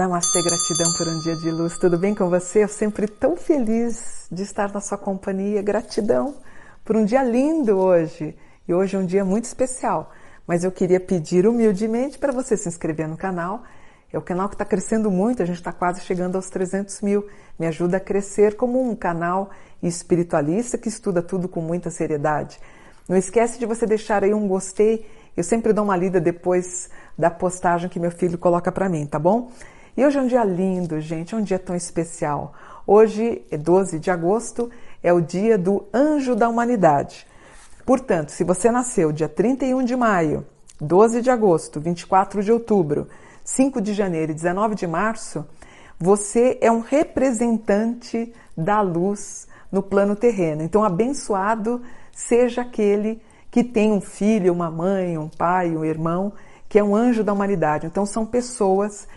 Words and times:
Namastê, 0.00 0.40
gratidão 0.42 0.90
por 0.96 1.06
um 1.08 1.18
dia 1.18 1.36
de 1.36 1.50
luz. 1.50 1.76
Tudo 1.76 1.98
bem 1.98 2.14
com 2.14 2.30
você? 2.30 2.64
Eu 2.64 2.68
sempre 2.68 3.06
tão 3.06 3.36
feliz 3.36 4.26
de 4.32 4.42
estar 4.44 4.72
na 4.72 4.80
sua 4.80 4.96
companhia. 4.96 5.60
Gratidão 5.60 6.36
por 6.82 6.96
um 6.96 7.04
dia 7.04 7.22
lindo 7.22 7.76
hoje. 7.76 8.34
E 8.66 8.72
hoje 8.72 8.96
é 8.96 8.98
um 8.98 9.04
dia 9.04 9.26
muito 9.26 9.44
especial. 9.44 10.10
Mas 10.46 10.64
eu 10.64 10.72
queria 10.72 10.98
pedir 10.98 11.46
humildemente 11.46 12.18
para 12.18 12.32
você 12.32 12.56
se 12.56 12.66
inscrever 12.66 13.06
no 13.06 13.14
canal. 13.18 13.62
É 14.10 14.16
o 14.16 14.22
canal 14.22 14.48
que 14.48 14.54
está 14.54 14.64
crescendo 14.64 15.10
muito, 15.10 15.42
a 15.42 15.44
gente 15.44 15.58
está 15.58 15.70
quase 15.70 16.00
chegando 16.00 16.36
aos 16.36 16.48
300 16.48 17.02
mil. 17.02 17.28
Me 17.58 17.66
ajuda 17.66 17.98
a 17.98 18.00
crescer 18.00 18.56
como 18.56 18.82
um 18.82 18.96
canal 18.96 19.50
espiritualista 19.82 20.78
que 20.78 20.88
estuda 20.88 21.20
tudo 21.20 21.46
com 21.46 21.60
muita 21.60 21.90
seriedade. 21.90 22.58
Não 23.06 23.18
esquece 23.18 23.58
de 23.58 23.66
você 23.66 23.84
deixar 23.84 24.24
aí 24.24 24.32
um 24.32 24.48
gostei. 24.48 25.06
Eu 25.36 25.44
sempre 25.44 25.74
dou 25.74 25.84
uma 25.84 25.94
lida 25.94 26.18
depois 26.18 26.88
da 27.18 27.30
postagem 27.30 27.90
que 27.90 28.00
meu 28.00 28.10
filho 28.10 28.38
coloca 28.38 28.72
para 28.72 28.88
mim, 28.88 29.04
tá 29.04 29.18
bom? 29.18 29.52
E 29.96 30.04
hoje 30.04 30.18
é 30.18 30.22
um 30.22 30.26
dia 30.26 30.44
lindo, 30.44 31.00
gente, 31.00 31.34
é 31.34 31.38
um 31.38 31.42
dia 31.42 31.58
tão 31.58 31.74
especial. 31.74 32.54
Hoje 32.86 33.42
é 33.50 33.56
12 33.56 33.98
de 33.98 34.10
agosto, 34.10 34.70
é 35.02 35.12
o 35.12 35.20
dia 35.20 35.58
do 35.58 35.84
Anjo 35.92 36.36
da 36.36 36.48
Humanidade. 36.48 37.26
Portanto, 37.84 38.30
se 38.30 38.44
você 38.44 38.70
nasceu 38.70 39.10
dia 39.10 39.28
31 39.28 39.82
de 39.84 39.96
maio, 39.96 40.46
12 40.80 41.20
de 41.20 41.30
agosto, 41.30 41.80
24 41.80 42.42
de 42.42 42.52
outubro, 42.52 43.08
5 43.44 43.80
de 43.80 43.92
janeiro 43.92 44.30
e 44.30 44.34
19 44.34 44.76
de 44.76 44.86
março, 44.86 45.44
você 45.98 46.56
é 46.60 46.70
um 46.70 46.80
representante 46.80 48.32
da 48.56 48.80
luz 48.80 49.48
no 49.70 49.82
plano 49.82 50.14
terreno. 50.14 50.62
Então, 50.62 50.84
abençoado 50.84 51.82
seja 52.12 52.62
aquele 52.62 53.20
que 53.50 53.64
tem 53.64 53.92
um 53.92 54.00
filho, 54.00 54.52
uma 54.52 54.70
mãe, 54.70 55.18
um 55.18 55.28
pai, 55.28 55.76
um 55.76 55.84
irmão, 55.84 56.32
que 56.68 56.78
é 56.78 56.84
um 56.84 56.94
anjo 56.94 57.24
da 57.24 57.32
humanidade. 57.32 57.86
Então, 57.86 58.06
são 58.06 58.24
pessoas 58.24 59.08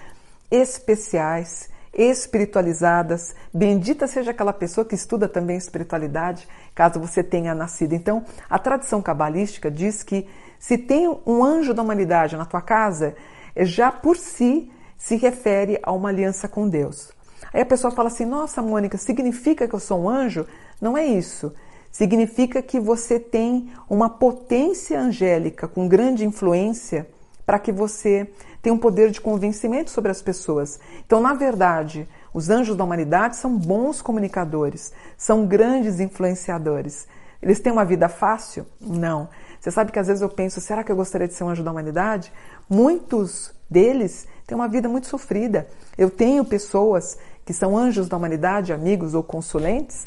especiais, 0.54 1.68
espiritualizadas. 1.92 3.36
Bendita 3.52 4.06
seja 4.06 4.30
aquela 4.30 4.54
pessoa 4.54 4.86
que 4.86 4.94
estuda 4.94 5.28
também 5.28 5.58
espiritualidade, 5.58 6.48
caso 6.76 7.00
você 7.00 7.24
tenha 7.24 7.56
nascido. 7.56 7.94
Então, 7.94 8.24
a 8.48 8.60
tradição 8.60 9.02
cabalística 9.02 9.72
diz 9.72 10.04
que 10.04 10.28
se 10.60 10.78
tem 10.78 11.08
um 11.26 11.44
anjo 11.44 11.74
da 11.74 11.82
humanidade 11.82 12.38
na 12.38 12.46
tua 12.46 12.62
casa, 12.62 13.16
já 13.58 13.92
por 13.92 14.16
si 14.16 14.72
se 14.96 15.16
refere 15.16 15.80
a 15.82 15.92
uma 15.92 16.10
aliança 16.10 16.48
com 16.48 16.70
Deus. 16.70 17.12
Aí 17.52 17.62
a 17.62 17.66
pessoa 17.66 17.92
fala 17.92 18.08
assim: 18.08 18.26
Nossa, 18.26 18.62
Mônica, 18.62 18.98
significa 18.98 19.68
que 19.68 19.74
eu 19.74 19.80
sou 19.80 20.04
um 20.04 20.10
anjo? 20.10 20.46
Não 20.80 20.98
é 20.98 21.06
isso. 21.06 21.52
Significa 21.92 22.62
que 22.62 22.80
você 22.80 23.20
tem 23.20 23.72
uma 23.90 24.10
potência 24.10 25.00
angélica 25.00 25.68
com 25.68 25.88
grande 25.88 26.26
influência 26.26 27.08
para 27.46 27.60
que 27.60 27.72
você 27.72 28.32
tenha 28.64 28.74
um 28.74 28.80
poder 28.80 29.12
de 29.12 29.20
convencimento 29.20 29.92
sobre 29.92 30.10
as 30.10 30.22
pessoas. 30.22 30.80
Então, 31.06 31.20
na 31.20 31.34
verdade, 31.34 32.08
os 32.34 32.50
anjos 32.50 32.78
da 32.78 32.84
humanidade 32.86 33.36
são 33.36 33.56
bons 33.56 34.02
comunicadores, 34.02 34.94
são 35.18 35.46
grandes 35.46 36.00
influenciadores. 36.00 37.06
Eles 37.42 37.60
têm 37.60 37.74
uma 37.74 37.84
vida 37.84 38.08
fácil? 38.08 38.66
Não. 38.80 39.28
Você 39.60 39.70
sabe 39.70 39.92
que 39.92 40.00
às 40.00 40.08
vezes 40.08 40.22
eu 40.22 40.30
penso, 40.30 40.62
será 40.62 40.82
que 40.82 40.90
eu 40.90 40.96
gostaria 40.96 41.28
de 41.28 41.34
ser 41.34 41.44
um 41.44 41.50
anjo 41.50 41.62
da 41.62 41.72
humanidade? 41.72 42.32
Muitos 42.70 43.54
deles 43.70 44.26
têm 44.48 44.56
uma 44.56 44.70
vida 44.70 44.88
muito 44.88 45.08
sofrida. 45.08 45.68
Eu 45.98 46.10
tenho 46.10 46.46
pessoas 46.46 47.18
que 47.46 47.54
são 47.54 47.78
anjos 47.78 48.08
da 48.08 48.16
humanidade, 48.16 48.72
amigos 48.72 49.14
ou 49.14 49.22
consulentes, 49.22 50.06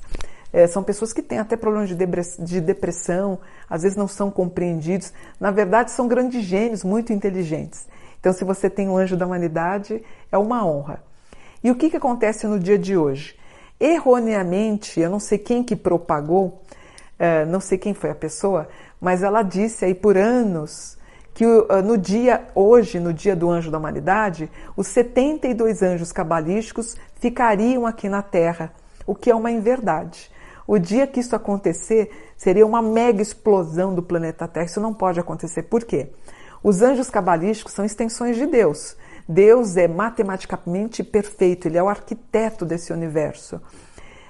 é, 0.51 0.67
são 0.67 0.83
pessoas 0.83 1.13
que 1.13 1.21
têm 1.21 1.39
até 1.39 1.55
problemas 1.59 1.91
de 2.39 2.61
depressão, 2.63 3.39
às 3.69 3.83
vezes 3.83 3.99
não 3.99 4.09
são 4.09 4.31
compreendidos. 4.31 5.13
Na 5.39 5.51
verdade, 5.51 5.91
são 5.91 6.09
grandes 6.09 6.43
gênios, 6.43 6.83
muito 6.83 7.13
inteligentes. 7.13 7.87
Então, 8.27 8.35
se 8.35 8.45
você 8.45 8.69
tem 8.69 8.89
um 8.89 8.97
anjo 8.97 9.17
da 9.17 9.25
humanidade, 9.25 10.03
é 10.33 10.37
uma 10.37 10.67
honra. 10.67 11.01
E 11.63 11.71
o 11.71 11.77
que, 11.77 11.89
que 11.89 11.97
acontece 11.97 12.45
no 12.45 12.59
dia 12.59 12.77
de 12.77 12.97
hoje? 12.97 13.39
Erroneamente, 13.79 14.99
eu 14.99 15.09
não 15.09 15.21
sei 15.21 15.39
quem 15.39 15.63
que 15.63 15.77
propagou, 15.77 16.61
é, 17.21 17.45
não 17.45 17.61
sei 17.61 17.79
quem 17.79 17.95
foi 17.95 18.11
a 18.11 18.17
pessoa, 18.17 18.67
mas 19.01 19.23
ela 19.23 19.45
disse 19.45 19.85
aí 19.85 19.95
por 19.95 20.17
anos 20.17 20.99
que 21.35 21.47
uh, 21.47 21.69
no 21.85 21.97
dia 21.97 22.49
hoje, 22.53 22.99
no 22.99 23.13
dia 23.13 23.37
do 23.37 23.49
anjo 23.49 23.71
da 23.71 23.79
humanidade, 23.79 24.51
os 24.77 24.89
72 24.89 25.81
anjos 25.85 26.11
cabalísticos 26.11 26.97
ficariam 27.21 27.87
aqui 27.87 28.09
na 28.09 28.23
Terra, 28.23 28.73
o 29.07 29.15
que 29.15 29.31
é 29.31 29.37
uma 29.37 29.53
inverdade. 29.53 30.33
O 30.67 30.81
dia 30.81 31.07
que 31.07 31.21
isso 31.21 31.37
acontecer 31.37 32.33
seria 32.37 32.67
uma 32.67 32.83
mega 32.83 33.23
explosão 33.23 33.95
do 33.95 34.03
planeta 34.03 34.49
Terra. 34.49 34.67
Isso 34.67 34.81
não 34.81 34.93
pode 34.93 35.21
acontecer. 35.21 35.63
Por 35.63 35.85
quê? 35.85 36.11
Os 36.63 36.83
anjos 36.83 37.11
cabalísticos 37.11 37.73
são 37.73 37.85
extensões 37.85 38.37
de 38.37 38.47
Deus. 38.47 38.97
Deus 39.29 39.77
é 39.77 39.89
matematicamente 39.89 41.03
perfeito, 41.03 41.67
ele 41.67 41.79
é 41.79 41.83
o 41.83 41.89
arquiteto 41.89 42.65
desse 42.65 42.93
universo. 42.93 43.61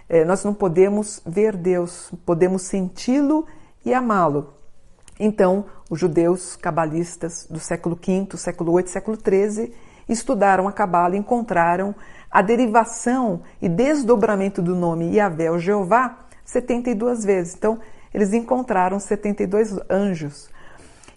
É, 0.09 0.25
nós 0.25 0.45
não 0.45 0.55
podemos 0.55 1.21
ver 1.27 1.57
Deus, 1.57 2.11
podemos 2.25 2.63
senti-lo 2.63 3.47
e 3.85 3.93
amá-lo. 3.93 4.55
Então, 5.19 5.67
os 5.91 5.99
judeus 5.99 6.57
cabalistas 6.57 7.47
do 7.49 7.59
século 7.59 7.97
V, 7.97 8.37
século 8.37 8.77
VIII, 8.77 8.89
século 8.89 9.17
XIII 9.17 9.73
estudaram 10.09 10.69
a 10.69 10.73
Cabala 10.73 11.17
e 11.17 11.19
encontraram 11.19 11.95
a 12.31 12.43
derivação 12.43 13.43
e 13.61 13.69
desdobramento 13.69 14.63
do 14.63 14.75
nome 14.75 15.15
Yahvé 15.17 15.51
ou 15.51 15.59
Jeová 15.59 16.19
72 16.45 17.25
vezes. 17.25 17.55
Então, 17.55 17.79
eles 18.15 18.33
encontraram 18.33 18.99
72 19.01 19.79
anjos. 19.91 20.49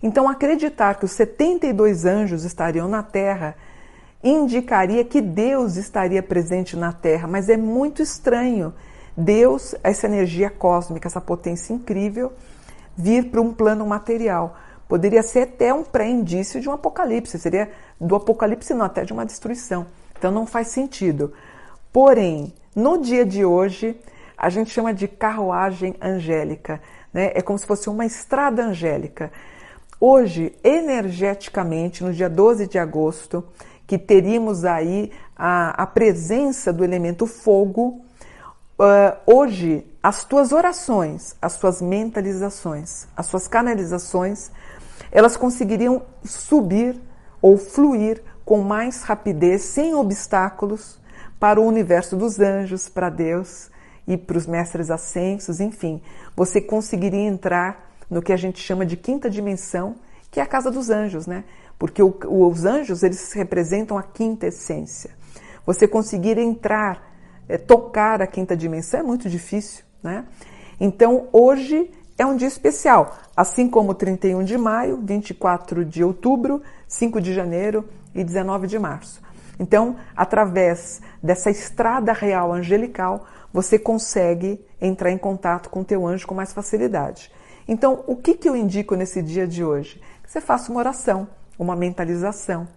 Então, 0.01 0.29
acreditar 0.29 0.95
que 0.95 1.05
os 1.05 1.11
72 1.11 2.05
anjos 2.05 2.45
estariam 2.45 2.87
na 2.87 3.03
Terra 3.03 3.55
indicaria 4.23 5.03
que 5.03 5.21
Deus 5.21 5.75
estaria 5.75 6.21
presente 6.21 6.75
na 6.75 6.91
Terra, 6.91 7.27
mas 7.27 7.49
é 7.49 7.57
muito 7.57 8.01
estranho 8.01 8.73
Deus, 9.19 9.75
essa 9.83 10.07
energia 10.07 10.49
cósmica, 10.49 11.07
essa 11.07 11.19
potência 11.19 11.73
incrível, 11.73 12.31
vir 12.97 13.29
para 13.29 13.41
um 13.41 13.53
plano 13.53 13.85
material. 13.85 14.57
Poderia 14.87 15.21
ser 15.21 15.41
até 15.41 15.73
um 15.73 15.83
pré-indício 15.83 16.61
de 16.61 16.69
um 16.69 16.71
apocalipse, 16.71 17.37
seria 17.37 17.69
do 17.99 18.16
apocalipse, 18.16 18.73
não, 18.73 18.85
até 18.85 19.03
de 19.03 19.13
uma 19.13 19.25
destruição. 19.25 19.85
Então 20.17 20.31
não 20.31 20.45
faz 20.45 20.69
sentido. 20.69 21.33
Porém, 21.91 22.53
no 22.75 22.97
dia 22.97 23.25
de 23.25 23.43
hoje, 23.43 23.99
a 24.37 24.49
gente 24.49 24.71
chama 24.71 24.93
de 24.93 25.07
carruagem 25.07 25.95
angélica, 26.01 26.81
né? 27.13 27.31
É 27.35 27.41
como 27.41 27.59
se 27.59 27.67
fosse 27.67 27.89
uma 27.89 28.05
estrada 28.05 28.63
angélica. 28.63 29.31
Hoje, 30.01 30.55
energeticamente, 30.63 32.05
no 32.05 32.13
dia 32.13 32.29
12 32.29 32.67
de 32.67 32.79
agosto, 32.79 33.43
que 33.85 33.97
teríamos 33.97 34.63
aí 34.63 35.11
a, 35.35 35.83
a 35.83 35.85
presença 35.85 36.71
do 36.71 36.85
elemento 36.85 37.25
fogo, 37.25 37.99
uh, 38.79 39.17
hoje 39.25 39.85
as 40.01 40.23
tuas 40.23 40.53
orações, 40.53 41.35
as 41.41 41.57
tuas 41.57 41.81
mentalizações, 41.81 43.09
as 43.17 43.25
suas 43.25 43.45
canalizações, 43.45 44.49
elas 45.11 45.35
conseguiriam 45.35 46.03
subir 46.23 46.97
ou 47.41 47.57
fluir 47.57 48.23
com 48.45 48.61
mais 48.61 49.03
rapidez, 49.03 49.63
sem 49.63 49.93
obstáculos, 49.95 50.97
para 51.37 51.59
o 51.59 51.66
universo 51.66 52.16
dos 52.16 52.39
anjos, 52.39 52.87
para 52.87 53.09
Deus 53.09 53.69
e 54.07 54.16
para 54.16 54.37
os 54.37 54.47
mestres 54.47 54.89
ascensos, 54.89 55.59
enfim, 55.59 56.01
você 56.37 56.61
conseguiria 56.61 57.27
entrar 57.27 57.88
no 58.09 58.22
que 58.22 58.34
a 58.34 58.38
gente 58.38 58.59
chama 58.59 58.86
de 58.86 58.97
quinta 58.97 59.30
dimensão, 59.30 59.96
que 60.31 60.40
é 60.40 60.44
a 60.44 60.46
casa 60.46 60.72
dos 60.72 60.90
anjos, 60.90 61.28
né? 61.28 61.44
Porque 61.78 62.02
o, 62.03 62.14
os 62.25 62.66
anjos 62.66 63.03
eles 63.03 63.31
representam 63.34 63.97
a 63.97 64.03
quinta 64.03 64.47
essência. 64.47 65.12
Você 65.66 65.88
conseguir 65.88 66.38
entrar, 66.38 67.14
é, 67.47 67.58
tocar 67.58 68.22
a 68.22 68.28
quinta 68.28 68.56
dimensão 68.56 69.00
é 69.00 69.03
muito 69.03 69.29
difícil. 69.29 69.84
Né? 70.02 70.26
Então, 70.79 71.28
hoje 71.32 71.91
é 72.17 72.26
um 72.26 72.35
dia 72.35 72.47
especial, 72.47 73.17
assim 73.35 73.70
como 73.70 73.94
31 73.94 74.44
de 74.44 74.58
maio, 74.58 75.00
24 75.02 75.85
de 75.85 76.03
outubro, 76.03 76.62
5 76.88 77.22
de 77.22 77.34
janeiro 77.34 77.88
e 78.14 78.23
19 78.23 78.67
de 78.67 78.78
março. 78.78 79.22
Então, 79.59 79.97
através 80.16 81.02
dessa 81.22 81.50
estrada 81.50 82.14
real 82.14 82.53
angelical, 82.53 83.26
você 83.53 83.78
consegue 83.78 84.64
entrar 84.82 85.12
em 85.12 85.17
contato 85.17 85.70
com 85.70 85.82
o 85.82 85.85
teu 85.85 86.05
anjo 86.08 86.28
com 86.28 86.35
mais 86.35 86.53
facilidade. 86.53 87.32
Então, 87.71 88.03
o 88.07 88.16
que, 88.16 88.33
que 88.33 88.49
eu 88.49 88.55
indico 88.55 88.95
nesse 88.95 89.21
dia 89.21 89.45
de 89.45 89.63
hoje? 89.63 90.01
Que 90.23 90.31
você 90.31 90.41
faça 90.41 90.71
uma 90.71 90.79
oração, 90.79 91.27
uma 91.57 91.75
mentalização. 91.75 92.67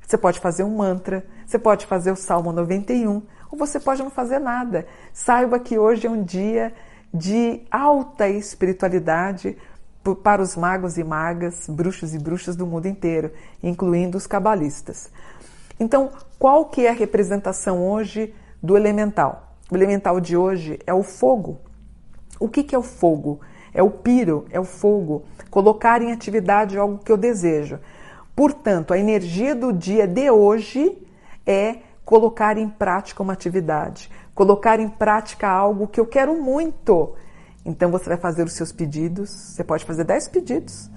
Você 0.00 0.16
pode 0.16 0.40
fazer 0.40 0.64
um 0.64 0.74
mantra, 0.74 1.22
você 1.46 1.58
pode 1.58 1.84
fazer 1.84 2.10
o 2.12 2.16
Salmo 2.16 2.50
91, 2.50 3.20
ou 3.50 3.58
você 3.58 3.78
pode 3.78 4.02
não 4.02 4.08
fazer 4.08 4.38
nada. 4.38 4.86
Saiba 5.12 5.58
que 5.58 5.78
hoje 5.78 6.06
é 6.06 6.10
um 6.10 6.24
dia 6.24 6.72
de 7.12 7.60
alta 7.70 8.26
espiritualidade 8.26 9.54
para 10.22 10.40
os 10.40 10.56
magos 10.56 10.96
e 10.96 11.04
magas, 11.04 11.68
bruxos 11.68 12.14
e 12.14 12.18
bruxas 12.18 12.56
do 12.56 12.66
mundo 12.66 12.88
inteiro, 12.88 13.30
incluindo 13.62 14.16
os 14.16 14.26
cabalistas. 14.26 15.10
Então, 15.78 16.10
qual 16.38 16.64
que 16.64 16.86
é 16.86 16.88
a 16.88 16.94
representação 16.94 17.86
hoje 17.86 18.34
do 18.62 18.78
elemental? 18.78 19.58
O 19.70 19.76
elemental 19.76 20.18
de 20.18 20.38
hoje 20.38 20.78
é 20.86 20.94
o 20.94 21.02
fogo. 21.02 21.60
O 22.40 22.48
que, 22.48 22.64
que 22.64 22.74
é 22.74 22.78
o 22.78 22.82
fogo? 22.82 23.40
É 23.72 23.82
o 23.82 23.90
piro, 23.90 24.46
é 24.50 24.58
o 24.58 24.64
fogo. 24.64 25.24
Colocar 25.50 26.02
em 26.02 26.12
atividade 26.12 26.78
algo 26.78 26.98
que 26.98 27.12
eu 27.12 27.16
desejo. 27.16 27.78
Portanto, 28.34 28.94
a 28.94 28.98
energia 28.98 29.54
do 29.54 29.72
dia 29.72 30.06
de 30.06 30.30
hoje 30.30 30.96
é 31.46 31.78
colocar 32.04 32.56
em 32.56 32.68
prática 32.68 33.22
uma 33.22 33.32
atividade, 33.32 34.10
colocar 34.34 34.80
em 34.80 34.88
prática 34.88 35.48
algo 35.48 35.88
que 35.88 36.00
eu 36.00 36.06
quero 36.06 36.40
muito. 36.40 37.14
Então 37.64 37.90
você 37.90 38.08
vai 38.08 38.16
fazer 38.16 38.44
os 38.44 38.52
seus 38.52 38.72
pedidos, 38.72 39.28
você 39.28 39.64
pode 39.64 39.84
fazer 39.84 40.04
10 40.04 40.28
pedidos. 40.28 40.88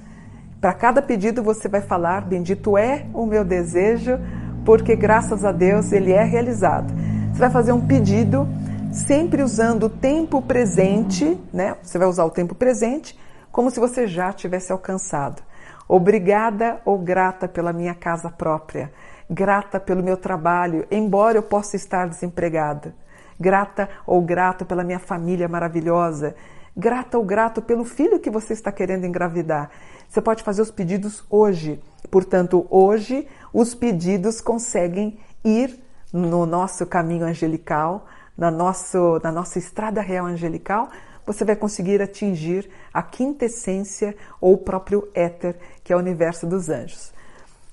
Para 0.62 0.74
cada 0.74 1.02
pedido 1.02 1.42
você 1.42 1.68
vai 1.68 1.82
falar: 1.82 2.22
Bendito 2.22 2.78
é 2.78 3.08
o 3.14 3.26
meu 3.26 3.44
desejo, 3.44 4.20
porque 4.64 4.96
graças 4.96 5.44
a 5.44 5.52
Deus 5.52 5.92
ele 5.92 6.12
é 6.12 6.24
realizado. 6.24 6.94
Você 7.34 7.40
vai 7.40 7.50
fazer 7.50 7.72
um 7.72 7.86
pedido 7.86 8.48
sempre 8.92 9.42
usando 9.42 9.84
o 9.84 9.90
tempo 9.90 10.42
presente, 10.42 11.40
né? 11.54 11.78
Você 11.82 11.98
vai 11.98 12.08
usar 12.08 12.26
o 12.26 12.30
tempo 12.30 12.54
presente 12.54 13.18
como 13.52 13.72
se 13.72 13.80
você 13.80 14.06
já 14.06 14.32
tivesse 14.34 14.72
alcançado. 14.72 15.42
Obrigada 15.88 16.82
ou 16.86 16.98
grata 16.98 17.48
pela 17.48 17.74
minha 17.74 17.96
casa 17.96 18.30
própria, 18.30 18.92
grata 19.30 19.80
pelo 19.80 20.04
meu 20.04 20.18
trabalho, 20.18 20.86
embora 20.92 21.38
eu 21.38 21.44
possa 21.44 21.76
estar 21.76 22.08
desempregada. 22.08 22.94
Grata 23.40 23.90
ou 24.06 24.22
grato 24.22 24.66
pela 24.66 24.84
minha 24.84 25.00
família 25.00 25.48
maravilhosa, 25.48 26.36
grata 26.76 27.18
ou 27.18 27.26
grato 27.26 27.62
pelo 27.62 27.84
filho 27.84 28.20
que 28.20 28.30
você 28.30 28.54
está 28.54 28.72
querendo 28.72 29.06
engravidar. 29.06 29.72
Você 30.08 30.22
pode 30.22 30.44
fazer 30.44 30.62
os 30.62 30.72
pedidos 30.72 31.24
hoje. 31.30 31.82
Portanto, 32.10 32.68
hoje 32.70 33.28
os 33.54 33.74
pedidos 33.74 34.42
conseguem 34.42 35.18
ir 35.44 35.80
no 36.14 36.46
nosso 36.46 36.86
caminho 36.86 37.26
angelical, 37.26 38.06
na, 38.42 38.50
nosso, 38.50 39.20
na 39.22 39.32
nossa 39.32 39.60
estrada 39.60 40.02
real 40.02 40.26
angelical, 40.26 40.90
você 41.24 41.46
vai 41.46 41.56
conseguir 41.56 42.02
atingir 42.02 42.68
a 42.92 43.04
quinta 43.04 43.46
essência 43.46 44.16
ou 44.42 44.54
o 44.54 44.58
próprio 44.58 45.08
éter, 45.14 45.56
que 45.84 45.94
é 45.94 45.96
o 45.96 46.00
universo 46.00 46.48
dos 46.48 46.68
anjos. 46.68 47.14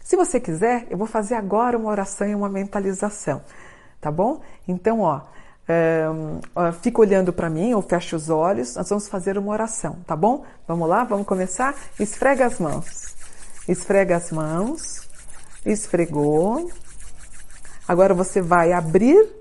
Se 0.04 0.14
você 0.14 0.38
quiser, 0.38 0.86
eu 0.90 0.98
vou 0.98 1.06
fazer 1.06 1.36
agora 1.36 1.78
uma 1.78 1.88
oração 1.88 2.28
e 2.28 2.34
uma 2.34 2.50
mentalização, 2.50 3.40
tá 3.98 4.10
bom? 4.10 4.42
Então, 4.66 5.00
ó, 5.00 5.22
um, 5.70 6.72
fica 6.82 7.00
olhando 7.00 7.32
para 7.32 7.48
mim 7.48 7.72
ou 7.72 7.80
fecha 7.80 8.14
os 8.14 8.28
olhos, 8.28 8.76
nós 8.76 8.90
vamos 8.90 9.08
fazer 9.08 9.38
uma 9.38 9.50
oração, 9.50 9.96
tá 10.06 10.14
bom? 10.14 10.44
Vamos 10.66 10.86
lá, 10.86 11.02
vamos 11.02 11.26
começar? 11.26 11.74
Esfrega 11.98 12.44
as 12.44 12.58
mãos. 12.58 13.16
Esfrega 13.66 14.16
as 14.16 14.30
mãos. 14.30 15.08
Esfregou. 15.64 16.70
Agora 17.88 18.12
você 18.12 18.42
vai 18.42 18.74
abrir 18.74 19.38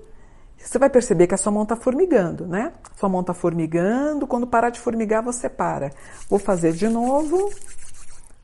você 0.68 0.78
vai 0.78 0.90
perceber 0.90 1.26
que 1.26 1.34
a 1.34 1.38
sua 1.38 1.50
mão 1.50 1.62
está 1.62 1.74
formigando, 1.74 2.46
né? 2.46 2.74
Sua 2.94 3.08
mão 3.08 3.22
está 3.22 3.32
formigando, 3.32 4.26
quando 4.26 4.46
parar 4.46 4.68
de 4.68 4.78
formigar, 4.78 5.22
você 5.22 5.48
para. 5.48 5.90
Vou 6.28 6.38
fazer 6.38 6.74
de 6.74 6.86
novo, 6.88 7.50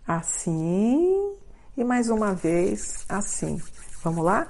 assim, 0.09 1.35
e 1.77 1.85
mais 1.85 2.09
uma 2.09 2.33
vez, 2.33 3.05
assim. 3.11 3.61
Vamos 4.03 4.25
lá? 4.25 4.47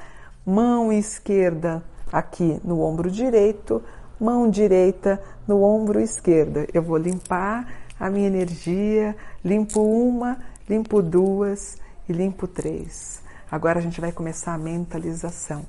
Mão 0.47 0.93
esquerda 0.93 1.83
aqui 2.13 2.61
no 2.63 2.81
ombro 2.81 3.11
direito, 3.11 3.83
mão 4.21 4.49
direita 4.49 5.21
no 5.45 5.61
ombro 5.65 6.01
esquerdo. 6.01 6.65
Eu 6.73 6.81
vou 6.81 6.97
limpar 6.97 7.67
a 7.99 8.09
minha 8.09 8.29
energia, 8.29 9.17
limpo 9.45 9.83
uma, 9.83 10.39
limpo 10.69 11.03
duas 11.03 11.77
e 12.09 12.13
limpo 12.13 12.47
três. 12.47 13.21
Agora 13.51 13.81
a 13.81 13.83
gente 13.83 14.01
vai 14.01 14.13
começar 14.13 14.55
a 14.55 14.59
mentalização. 14.59 15.67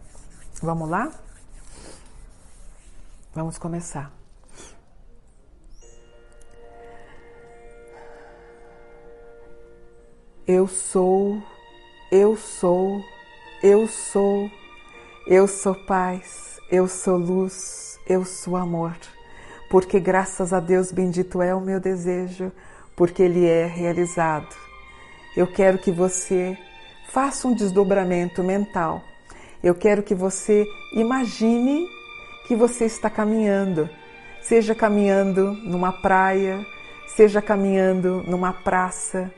Vamos 0.62 0.88
lá? 0.88 1.25
Vamos 3.36 3.58
começar. 3.58 4.14
Eu 10.48 10.70
sou, 10.70 11.44
eu 12.10 12.38
sou, 12.38 13.04
eu 13.62 13.90
sou, 13.90 14.50
eu 15.28 15.50
sou 15.50 15.76
paz, 15.76 16.62
eu 16.72 16.88
sou 16.88 17.18
luz, 17.18 18.00
eu 18.08 18.24
sou 18.24 18.56
amor. 18.56 18.96
Porque 19.70 20.00
graças 20.00 20.54
a 20.54 20.62
Deus 20.62 20.94
bendito 20.94 21.42
é 21.42 21.54
o 21.54 21.60
meu 21.60 21.82
desejo, 21.82 22.54
porque 22.96 23.22
ele 23.22 23.46
é 23.46 23.66
realizado. 23.66 24.56
Eu 25.36 25.46
quero 25.46 25.78
que 25.78 25.92
você 25.92 26.58
faça 27.10 27.50
um 27.50 27.54
desdobramento 27.54 28.42
mental. 28.42 29.04
Eu 29.62 29.76
quero 29.76 30.02
que 30.04 30.16
você 30.16 30.66
imagine 30.94 31.86
que 32.48 32.56
você 32.56 32.86
está 32.86 33.10
caminhando, 33.10 33.90
seja 34.42 34.76
caminhando 34.76 35.54
numa 35.64 35.92
praia, 35.92 36.66
seja 37.08 37.42
caminhando 37.42 38.24
numa 38.28 38.54
praça, 38.54 39.32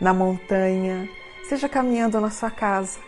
na 0.00 0.14
montanha, 0.14 1.08
seja 1.48 1.68
caminhando 1.68 2.20
na 2.20 2.30
sua 2.30 2.50
casa. 2.50 2.98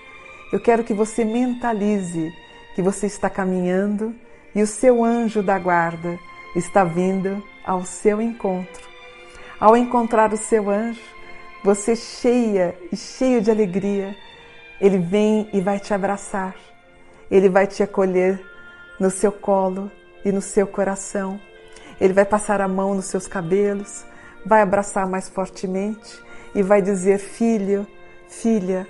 Eu 0.53 0.61
quero 0.61 0.85
que 0.85 0.95
você 0.95 1.25
mentalize 1.25 2.33
que 2.75 2.83
você 2.83 3.07
está 3.07 3.31
caminhando 3.31 4.15
e 4.55 4.63
o 4.63 4.67
seu 4.67 5.05
anjo 5.05 5.43
da 5.43 5.59
guarda 5.59 6.19
está 6.55 6.85
vindo 6.85 7.43
ao 7.65 7.85
seu 7.85 8.21
encontro. 8.21 8.89
Ao 9.59 9.77
encontrar 9.77 10.33
o 10.33 10.37
seu 10.37 10.71
anjo, 10.71 11.01
você 11.63 11.97
cheia 11.97 12.77
e 12.93 12.97
cheio 12.97 13.41
de 13.41 13.51
alegria, 13.51 14.15
ele 14.81 14.99
vem 14.99 15.49
e 15.53 15.61
vai 15.61 15.79
te 15.79 15.95
abraçar. 15.95 16.55
Ele 17.31 17.49
vai 17.49 17.67
te 17.67 17.83
acolher 17.83 18.54
no 18.99 19.11
seu 19.11 19.33
colo 19.33 19.91
e 20.25 20.33
no 20.33 20.41
seu 20.41 20.67
coração. 20.67 21.41
Ele 22.01 22.13
vai 22.13 22.25
passar 22.25 22.61
a 22.61 22.69
mão 22.69 22.95
nos 22.95 23.07
seus 23.07 23.27
cabelos, 23.27 24.05
vai 24.45 24.63
abraçar 24.63 25.07
mais 25.09 25.29
fortemente 25.29 26.23
e 26.55 26.63
vai 26.63 26.83
dizer: 26.83 27.19
Filho, 27.19 27.87
filha, 28.29 28.87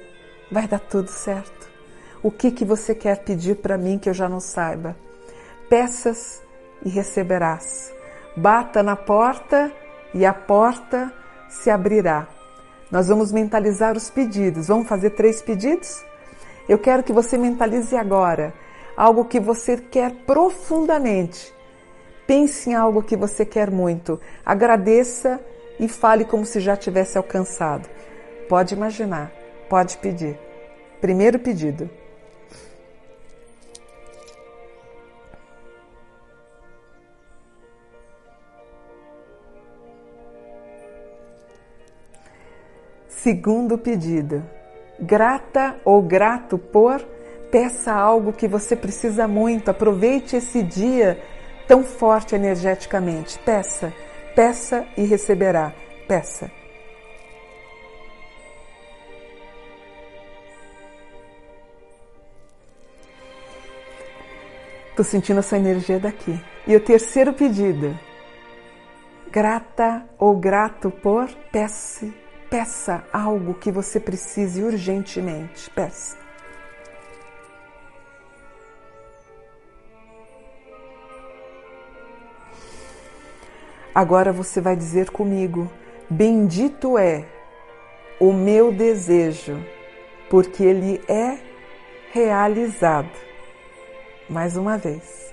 vai 0.51 0.67
dar 0.67 0.81
tudo 0.81 1.09
certo. 1.09 1.69
O 2.23 2.31
que, 2.31 2.51
que 2.51 2.65
você 2.65 2.95
quer 2.95 3.19
pedir 3.25 3.57
para 3.57 3.77
mim 3.77 3.99
que 3.99 4.09
eu 4.09 4.15
já 4.15 4.29
não 4.29 4.41
saiba? 4.41 4.97
Peças 5.69 6.43
e 6.85 6.89
receberás. 6.89 7.93
Bata 8.37 8.83
na 8.83 8.97
porta 8.97 9.71
e 10.15 10.25
a 10.25 10.33
porta 10.33 11.13
se 11.49 11.71
abrirá. 11.71 12.27
Nós 12.91 13.09
vamos 13.09 13.33
mentalizar 13.33 13.97
os 13.97 14.09
pedidos. 14.09 14.69
Vamos 14.69 14.89
fazer 14.89 15.11
três 15.11 15.43
pedidos? 15.43 16.03
Eu 16.69 16.79
quero 16.79 17.03
que 17.03 17.13
você 17.13 17.37
mentalize 17.37 17.95
agora 17.95 18.55
algo 18.97 19.25
que 19.25 19.41
você 19.41 19.77
quer 19.77 20.13
profundamente. 20.27 21.53
Pense 22.27 22.71
em 22.71 22.75
algo 22.75 23.03
que 23.03 23.17
você 23.17 23.45
quer 23.45 23.71
muito. 23.71 24.21
Agradeça 24.45 25.41
e 25.79 25.89
fale 25.89 26.25
como 26.25 26.47
se 26.47 26.61
já 26.61 26.77
tivesse 26.77 27.19
alcançado. 27.19 27.89
Pode 28.49 28.75
imaginar, 28.75 29.33
pode 29.69 29.97
pedir. 29.99 30.39
Primeiro 31.01 31.39
pedido. 31.39 31.91
Segundo 43.09 43.79
pedido. 43.79 44.45
Grata 45.01 45.77
ou 45.85 46.03
grato 46.03 46.59
por 46.59 47.14
Peça 47.55 47.93
algo 47.93 48.33
que 48.33 48.49
você 48.49 48.75
precisa 48.75 49.29
muito. 49.29 49.69
Aproveite 49.69 50.35
esse 50.35 50.61
dia 50.61 51.23
tão 51.69 51.85
forte 51.85 52.35
energeticamente. 52.35 53.39
Peça, 53.39 53.95
peça 54.35 54.85
e 54.97 55.05
receberá. 55.05 55.73
Peça. 56.09 56.51
Estou 64.91 65.05
sentindo 65.05 65.39
essa 65.39 65.57
energia 65.57 66.01
daqui. 66.01 66.37
E 66.67 66.75
o 66.75 66.81
terceiro 66.81 67.33
pedido. 67.33 67.97
Grata 69.31 70.05
ou 70.19 70.37
grato 70.37 70.91
por, 70.91 71.29
peça, 71.53 72.13
peça 72.51 73.05
algo 73.13 73.55
que 73.55 73.71
você 73.71 74.01
precise 74.01 74.61
urgentemente. 74.61 75.71
Peça. 75.71 76.24
Agora 83.95 84.33
você 84.33 84.61
vai 84.61 84.75
dizer 84.75 85.11
comigo: 85.11 85.71
Bendito 86.11 86.99
é 86.99 87.25
o 88.19 88.33
meu 88.33 88.73
desejo, 88.73 89.65
porque 90.29 90.65
ele 90.65 91.01
é 91.07 91.39
realizado. 92.13 93.11
Mais 94.29 94.57
uma 94.57 94.77
vez. 94.77 95.33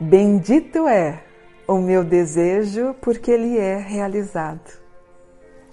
Bendito 0.00 0.88
é 0.88 1.22
o 1.68 1.78
meu 1.78 2.02
desejo, 2.02 2.94
porque 3.00 3.30
ele 3.30 3.58
é 3.58 3.76
realizado. 3.76 4.82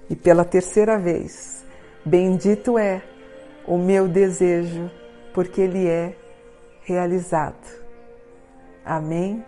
E 0.10 0.16
pela 0.16 0.44
terceira 0.44 0.98
vez, 0.98 1.66
bendito 2.04 2.78
é 2.78 3.02
o 3.66 3.78
meu 3.78 4.10
desejo, 4.10 4.92
porque 5.34 5.62
ele 5.62 5.88
é 5.88 6.16
realizado. 6.84 7.82
Amém. 8.84 9.46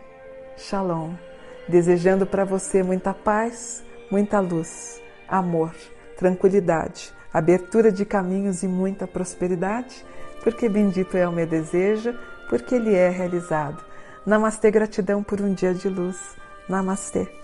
Shalom 0.55 1.32
desejando 1.67 2.25
para 2.25 2.45
você 2.45 2.83
muita 2.83 3.13
paz, 3.13 3.83
muita 4.09 4.39
luz, 4.39 5.01
amor, 5.27 5.73
tranquilidade, 6.17 7.11
abertura 7.33 7.91
de 7.91 8.05
caminhos 8.05 8.63
e 8.63 8.67
muita 8.67 9.07
prosperidade, 9.07 10.05
porque 10.43 10.69
bendito 10.69 11.15
é 11.17 11.27
o 11.27 11.31
meu 11.31 11.47
desejo, 11.47 12.13
porque 12.49 12.75
ele 12.75 12.93
é 12.93 13.09
realizado. 13.09 13.83
Namastê, 14.25 14.71
gratidão 14.71 15.23
por 15.23 15.41
um 15.41 15.53
dia 15.53 15.73
de 15.73 15.89
luz. 15.89 16.17
Namastê. 16.69 17.42